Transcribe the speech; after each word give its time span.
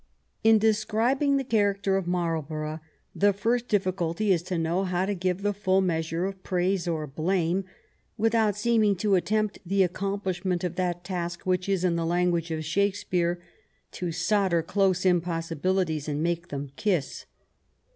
In 0.43 0.57
describing 0.57 1.37
the 1.37 1.43
character 1.43 1.95
of 1.95 2.07
Marlborough, 2.07 2.79
the 3.13 3.33
first 3.33 3.67
difficulty 3.67 4.31
is 4.31 4.41
to 4.41 4.57
know 4.57 4.83
how 4.83 5.05
to 5.05 5.13
give 5.13 5.43
the 5.43 5.53
full 5.53 5.79
measure 5.79 6.25
of 6.25 6.41
praise 6.41 6.87
or 6.87 7.05
blame 7.05 7.65
with 8.17 8.33
out 8.33 8.55
seeming 8.55 8.95
to 8.95 9.13
attempt 9.13 9.59
the 9.63 9.83
accomplishment 9.83 10.63
of 10.63 10.73
that 10.73 11.03
task 11.03 11.43
which 11.45 11.69
is, 11.69 11.83
in 11.83 11.97
the 11.97 12.05
language 12.07 12.49
of 12.49 12.65
Shakespeare, 12.65 13.43
"to 13.91 14.11
solder 14.11 14.63
close 14.63 15.05
impossibilities 15.05 16.07
and 16.07 16.23
make 16.23 16.47
them 16.47 16.71
kiss.' 16.75 17.27